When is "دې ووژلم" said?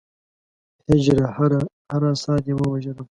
2.45-3.07